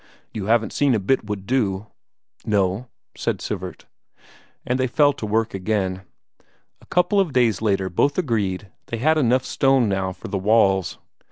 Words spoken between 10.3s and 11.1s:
walls.